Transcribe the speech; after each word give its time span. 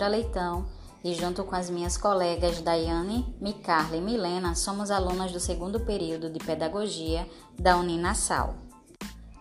Alessandra 0.00 0.08
Leitão 0.08 0.66
e, 1.04 1.14
junto 1.14 1.44
com 1.44 1.54
as 1.54 1.68
minhas 1.68 1.98
colegas 1.98 2.62
Daiane, 2.62 3.36
Micarla 3.38 3.96
e 3.96 4.00
Milena, 4.00 4.54
somos 4.54 4.90
alunas 4.90 5.30
do 5.30 5.38
segundo 5.38 5.80
período 5.80 6.30
de 6.30 6.38
Pedagogia 6.38 7.28
da 7.58 7.76
Uninassal. 7.76 8.54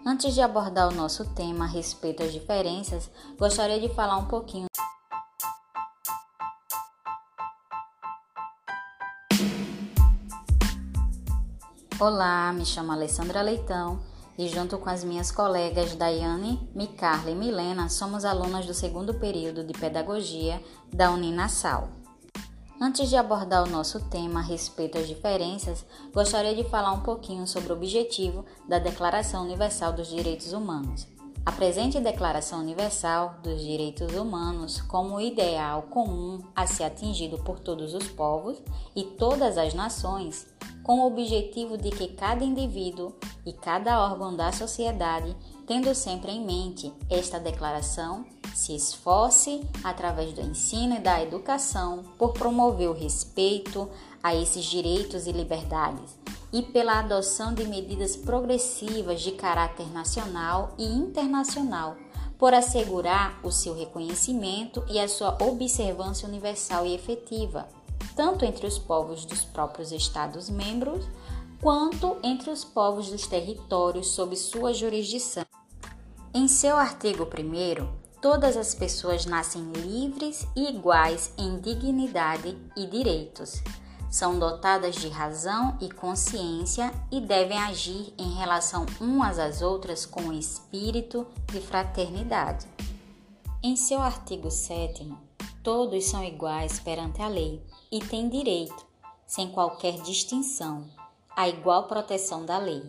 Antes 0.06 0.34
de 0.34 0.42
abordar 0.42 0.90
o 0.90 0.94
nosso 0.94 1.24
tema 1.34 1.64
a 1.64 1.68
respeito 1.68 2.24
às 2.24 2.34
diferenças, 2.34 3.10
gostaria 3.38 3.80
de 3.80 3.88
falar 3.96 4.18
um 4.18 4.26
pouquinho. 4.26 4.68
Olá, 11.98 12.52
me 12.52 12.66
chamo 12.66 12.92
Alessandra 12.92 13.42
Leitão 13.42 14.09
e, 14.40 14.48
junto 14.48 14.78
com 14.78 14.90
as 14.90 15.04
minhas 15.04 15.32
colegas 15.32 15.96
Daiane, 15.96 16.66
Micarla 16.74 17.30
e 17.30 17.36
Milena, 17.36 17.90
somos 17.90 18.24
alunas 18.24 18.66
do 18.66 18.74
segundo 18.74 19.14
período 19.14 19.66
de 19.66 19.74
Pedagogia 19.74 20.64
da 20.94 21.12
Uninassal. 21.12 21.90
Antes 22.80 23.10
de 23.10 23.18
abordar 23.18 23.62
o 23.62 23.70
nosso 23.70 24.00
tema 24.06 24.40
a 24.40 24.44
respeito 24.44 24.98
às 24.98 25.10
diferenças, 25.10 25.86
gostaria 26.14 26.56
de 26.56 26.64
falar 26.70 26.94
um 26.94 27.02
pouquinho 27.02 27.46
sobre 27.46 27.74
o 27.74 27.76
objetivo 27.76 28.46
da 28.66 28.80
Declaração 28.80 29.44
Universal 29.44 29.92
dos 29.92 30.08
Direitos 30.08 30.54
Humanos. 30.54 31.06
A 31.46 31.52
presente 31.52 32.00
Declaração 32.00 32.62
Universal 32.62 33.40
dos 33.44 33.62
Direitos 33.62 34.16
Humanos, 34.16 34.80
como 34.80 35.20
ideal 35.20 35.82
comum 35.90 36.40
a 36.56 36.66
ser 36.66 36.86
atingido 36.86 37.40
por 37.40 37.60
todos 37.60 37.94
os 37.94 38.08
povos 38.08 38.58
e 38.96 39.04
todas 39.04 39.58
as 39.58 39.74
nações, 39.74 40.48
com 40.84 41.02
o 41.02 41.08
objetivo 41.08 41.78
de 41.78 41.90
que 41.90 42.08
cada 42.08 42.44
indivíduo 42.44 43.14
e 43.50 43.54
cada 43.54 44.00
órgão 44.00 44.36
da 44.36 44.52
sociedade, 44.52 45.36
tendo 45.66 45.94
sempre 45.96 46.32
em 46.32 46.46
mente 46.46 46.94
esta 47.10 47.40
declaração, 47.40 48.26
se 48.54 48.76
esforce, 48.76 49.62
através 49.84 50.34
do 50.34 50.42
ensino 50.42 50.96
e 50.96 51.00
da 51.00 51.22
educação, 51.22 52.04
por 52.18 52.34
promover 52.34 52.90
o 52.90 52.94
respeito 52.94 53.90
a 54.22 54.36
esses 54.36 54.66
direitos 54.66 55.28
e 55.28 55.32
liberdades 55.32 56.18
e 56.52 56.64
pela 56.64 57.00
adoção 57.00 57.54
de 57.54 57.64
medidas 57.66 58.16
progressivas 58.16 59.22
de 59.22 59.32
caráter 59.34 59.88
nacional 59.92 60.74
e 60.80 60.86
internacional, 60.86 61.96
por 62.40 62.54
assegurar 62.54 63.40
o 63.44 63.52
seu 63.52 63.76
reconhecimento 63.76 64.84
e 64.90 65.00
a 65.00 65.08
sua 65.08 65.38
observância 65.42 66.28
universal 66.28 66.86
e 66.86 66.96
efetiva 66.96 67.68
tanto 68.20 68.44
entre 68.44 68.68
os 68.68 68.78
povos 68.78 69.24
dos 69.24 69.46
próprios 69.46 69.94
Estados-membros, 69.94 71.06
quanto 71.62 72.18
entre 72.24 72.50
os 72.50 72.64
povos 72.64 73.10
dos 73.10 73.28
territórios 73.28 74.08
sob 74.08 74.36
sua 74.36 74.74
jurisdição. 74.74 75.46
Em 76.34 76.48
seu 76.48 76.78
artigo 76.78 77.24
1, 77.24 78.22
todas 78.22 78.56
as 78.56 78.74
pessoas 78.74 79.26
nascem 79.26 79.64
livres 79.74 80.48
e 80.56 80.70
iguais 80.70 81.34
em 81.38 81.60
dignidade 81.60 82.58
e 82.78 82.86
direitos. 82.86 83.62
São 84.10 84.40
dotadas 84.40 84.96
de 84.96 85.10
razão 85.10 85.78
e 85.82 85.90
consciência 85.90 86.92
e 87.12 87.20
devem 87.20 87.58
agir 87.58 88.14
em 88.18 88.34
relação 88.36 88.86
umas 89.00 89.38
às 89.38 89.62
outras 89.62 90.06
com 90.06 90.32
espírito 90.32 91.28
de 91.52 91.60
fraternidade. 91.60 92.66
Em 93.62 93.76
seu 93.76 94.02
artigo 94.02 94.50
7, 94.50 95.14
todos 95.62 96.06
são 96.06 96.24
iguais 96.24 96.80
perante 96.80 97.22
a 97.22 97.28
lei 97.28 97.62
e 97.92 98.00
tem 98.00 98.30
direito, 98.30 98.86
sem 99.28 99.52
qualquer 99.52 100.02
distinção, 100.02 100.86
à 101.40 101.48
igual 101.48 101.88
proteção 101.88 102.46
da 102.46 102.58
lei. 102.58 102.84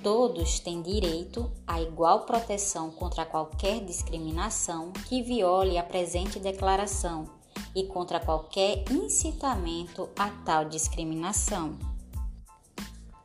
Todos 0.00 0.60
têm 0.60 0.80
direito 0.80 1.50
à 1.66 1.82
igual 1.82 2.24
proteção 2.24 2.88
contra 2.92 3.26
qualquer 3.26 3.84
discriminação 3.84 4.92
que 5.08 5.20
viole 5.20 5.76
a 5.76 5.82
presente 5.82 6.38
declaração 6.38 7.28
e 7.74 7.82
contra 7.82 8.20
qualquer 8.20 8.84
incitamento 8.88 10.08
a 10.16 10.30
tal 10.44 10.66
discriminação. 10.66 11.76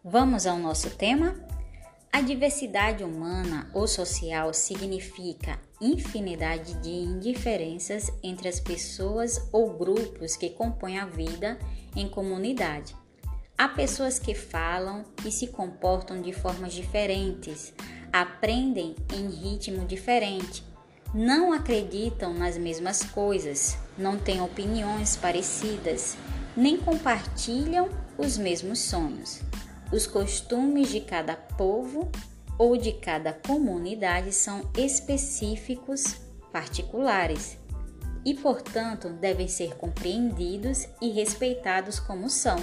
Vamos 0.03 0.47
ao 0.47 0.57
nosso 0.57 0.89
tema? 0.89 1.35
A 2.11 2.21
diversidade 2.21 3.03
humana 3.03 3.69
ou 3.71 3.87
social 3.87 4.51
significa 4.51 5.59
infinidade 5.79 6.73
de 6.81 6.89
indiferenças 6.89 8.11
entre 8.23 8.47
as 8.47 8.59
pessoas 8.59 9.47
ou 9.53 9.77
grupos 9.77 10.35
que 10.35 10.49
compõem 10.49 10.97
a 10.97 11.05
vida 11.05 11.59
em 11.95 12.09
comunidade. 12.09 13.04
Há 13.57 13.69
pessoas 13.69 14.19
que 14.19 14.35
falam 14.35 15.05
e 15.25 15.31
se 15.31 15.47
comportam 15.47 16.21
de 16.21 16.33
formas 16.33 16.73
diferentes, 16.73 17.73
aprendem 18.11 18.95
em 19.13 19.29
ritmo 19.29 19.85
diferente, 19.85 20.61
não 21.13 21.53
acreditam 21.53 22.33
nas 22.33 22.57
mesmas 22.57 23.01
coisas, 23.03 23.77
não 23.97 24.19
têm 24.19 24.41
opiniões 24.41 25.15
parecidas, 25.15 26.17
nem 26.55 26.75
compartilham 26.75 27.87
os 28.17 28.37
mesmos 28.37 28.79
sonhos. 28.79 29.39
Os 29.89 30.05
costumes 30.05 30.89
de 30.89 30.99
cada 30.99 31.37
povo 31.37 32.11
ou 32.57 32.75
de 32.75 32.91
cada 32.91 33.31
comunidade 33.31 34.33
são 34.33 34.69
específicos, 34.77 36.17
particulares 36.51 37.57
e, 38.25 38.33
portanto, 38.33 39.07
devem 39.09 39.47
ser 39.47 39.75
compreendidos 39.75 40.89
e 41.01 41.09
respeitados 41.09 42.01
como 42.01 42.29
são. 42.29 42.57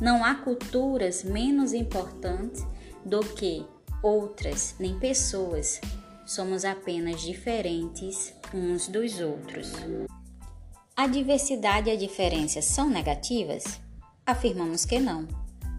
Não 0.00 0.24
há 0.24 0.34
culturas 0.36 1.24
menos 1.24 1.72
importantes 1.72 2.64
do 3.04 3.20
que 3.20 3.64
outras, 4.02 4.74
nem 4.78 4.98
pessoas. 4.98 5.80
Somos 6.26 6.64
apenas 6.64 7.20
diferentes 7.22 8.34
uns 8.54 8.88
dos 8.88 9.20
outros. 9.20 9.72
A 10.96 11.06
diversidade 11.06 11.88
e 11.88 11.92
a 11.92 11.96
diferença 11.96 12.60
são 12.60 12.88
negativas? 12.88 13.80
Afirmamos 14.26 14.84
que 14.84 14.98
não 14.98 15.26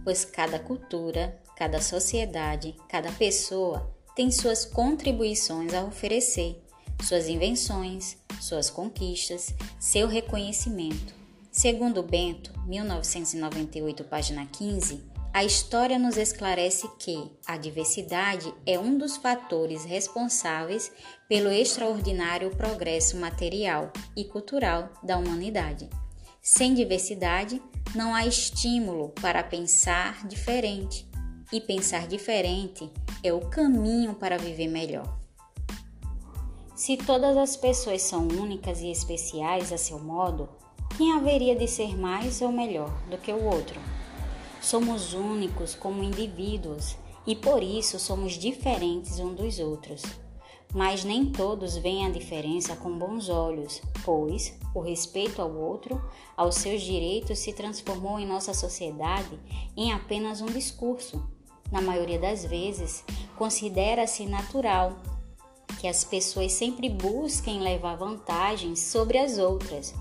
pois 0.04 0.26
cada 0.26 0.60
cultura, 0.60 1.40
cada 1.56 1.82
sociedade, 1.82 2.76
cada 2.88 3.12
pessoa 3.12 3.96
tem 4.16 4.32
suas 4.32 4.66
contribuições 4.66 5.74
a 5.74 5.84
oferecer, 5.84 6.62
suas 7.04 7.28
invenções, 7.28 8.18
suas 8.42 8.70
conquistas, 8.70 9.54
seu 9.80 10.08
reconhecimento. 10.08 11.19
Segundo 11.60 12.02
Bento, 12.02 12.54
1998, 12.68 14.06
página 14.06 14.46
15, 14.46 15.04
a 15.34 15.44
história 15.44 16.00
nos 16.00 16.16
esclarece 16.16 16.90
que 16.98 17.30
a 17.46 17.58
diversidade 17.58 18.54
é 18.66 18.80
um 18.80 18.98
dos 18.98 19.18
fatores 19.18 19.84
responsáveis 19.84 20.90
pelo 21.28 21.52
extraordinário 21.52 22.50
progresso 22.56 23.18
material 23.18 23.92
e 24.16 24.24
cultural 24.24 24.90
da 25.04 25.18
humanidade. 25.18 25.90
Sem 26.42 26.74
diversidade, 26.74 27.62
não 27.94 28.16
há 28.16 28.26
estímulo 28.26 29.10
para 29.22 29.44
pensar 29.44 30.26
diferente, 30.30 31.06
e 31.52 31.60
pensar 31.60 32.08
diferente 32.08 32.90
é 33.22 33.34
o 33.34 33.42
caminho 33.42 34.14
para 34.14 34.38
viver 34.38 34.70
melhor. 34.70 35.20
Se 36.74 36.96
todas 36.96 37.36
as 37.36 37.58
pessoas 37.58 38.02
são 38.02 38.30
únicas 38.30 38.80
e 38.80 38.90
especiais 38.90 39.74
a 39.74 39.78
seu 39.78 40.00
modo, 40.00 40.48
quem 40.98 41.14
haveria 41.14 41.56
de 41.56 41.68
ser 41.68 41.98
mais 41.98 42.42
ou 42.42 42.52
melhor 42.52 42.92
do 43.10 43.18
que 43.18 43.32
o 43.32 43.46
outro? 43.46 43.80
Somos 44.62 45.14
únicos 45.14 45.76
como 45.76 46.04
indivíduos 46.04 46.98
e 47.26 47.36
por 47.36 47.64
isso 47.64 48.00
somos 48.00 48.34
diferentes 48.34 49.20
uns 49.20 49.36
dos 49.36 49.60
outros 49.60 50.02
mas 50.74 51.04
nem 51.04 51.26
todos 51.26 51.78
veem 51.78 52.06
a 52.06 52.12
diferença 52.12 52.76
com 52.76 52.96
bons 52.96 53.28
olhos, 53.28 53.82
pois 54.04 54.56
o 54.74 54.80
respeito 54.80 55.42
ao 55.42 55.52
outro, 55.52 56.00
aos 56.38 56.56
seus 56.56 56.82
direitos, 56.82 57.40
se 57.40 57.54
transformou 57.54 58.20
em 58.20 58.26
nossa 58.26 58.54
sociedade 58.54 59.40
em 59.76 59.92
apenas 59.92 60.42
um 60.42 60.46
discurso. 60.46 61.24
Na 61.72 61.82
maioria 61.82 62.20
das 62.20 62.46
vezes, 62.46 63.04
considera-se 63.36 64.26
natural 64.26 64.98
que 65.80 65.88
as 65.88 66.04
pessoas 66.04 66.52
sempre 66.52 66.90
busquem 66.90 67.62
levar 67.62 67.96
vantagens 67.96 68.80
sobre 68.80 69.18
as 69.18 69.38
outras. 69.38 69.94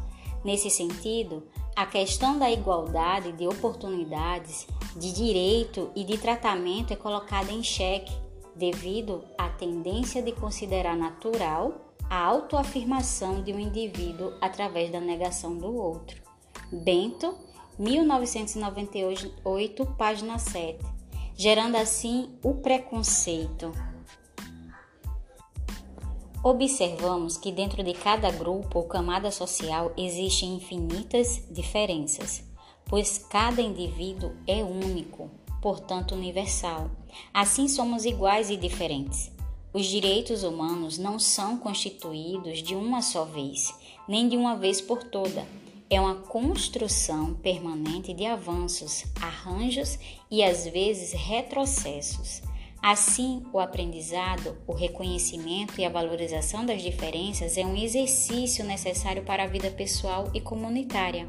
Nesse 0.44 0.70
sentido, 0.70 1.43
a 1.75 1.87
questão 1.87 2.38
da 2.38 2.50
igualdade 2.50 3.32
de 3.32 3.46
oportunidades, 3.46 4.67
de 4.96 5.12
direito 5.12 5.90
e 5.94 6.05
de 6.05 6.19
tratamento 6.19 6.93
é 6.93 6.96
colocada 6.96 7.52
em 7.52 7.62
xeque 7.62 8.12
devido 8.55 9.25
à 9.37 9.49
tendência 9.49 10.20
de 10.20 10.32
considerar 10.32 10.96
natural 10.96 11.88
a 12.11 12.25
autoafirmação 12.25 13.43
de 13.43 13.52
um 13.52 13.58
indivíduo 13.58 14.32
através 14.40 14.90
da 14.90 15.00
negação 15.00 15.56
do 15.56 15.75
outro. 15.75 16.23
Bento, 16.73 17.34
1998, 17.79 19.87
página 19.96 20.38
7, 20.38 20.79
gerando 21.37 21.76
assim 21.76 22.31
o 22.43 22.55
preconceito. 22.55 23.70
Observamos 26.50 27.36
que 27.36 27.52
dentro 27.52 27.84
de 27.84 27.92
cada 27.92 28.30
grupo 28.30 28.78
ou 28.78 28.84
camada 28.86 29.30
social 29.30 29.92
existem 29.98 30.54
infinitas 30.54 31.42
diferenças, 31.50 32.42
pois 32.86 33.18
cada 33.18 33.60
indivíduo 33.60 34.32
é 34.46 34.64
único, 34.64 35.30
portanto 35.60 36.14
universal. 36.14 36.90
Assim 37.34 37.68
somos 37.68 38.06
iguais 38.06 38.48
e 38.48 38.56
diferentes. 38.56 39.30
Os 39.74 39.84
direitos 39.84 40.42
humanos 40.42 40.96
não 40.96 41.18
são 41.18 41.58
constituídos 41.58 42.62
de 42.62 42.74
uma 42.74 43.02
só 43.02 43.26
vez, 43.26 43.74
nem 44.08 44.26
de 44.26 44.34
uma 44.34 44.56
vez 44.56 44.80
por 44.80 45.04
toda. 45.04 45.46
É 45.90 46.00
uma 46.00 46.14
construção 46.14 47.34
permanente 47.34 48.14
de 48.14 48.24
avanços, 48.24 49.04
arranjos 49.20 49.98
e 50.30 50.42
às 50.42 50.66
vezes 50.66 51.12
retrocessos. 51.12 52.40
Assim, 52.82 53.42
o 53.52 53.58
aprendizado, 53.58 54.56
o 54.66 54.72
reconhecimento 54.72 55.80
e 55.80 55.84
a 55.84 55.90
valorização 55.90 56.64
das 56.64 56.80
diferenças 56.80 57.58
é 57.58 57.66
um 57.66 57.76
exercício 57.76 58.64
necessário 58.64 59.25
para 59.25 59.42
a 59.42 59.48
vida 59.48 59.70
pessoal 59.70 60.30
e 60.32 60.40
comunitária. 60.40 61.28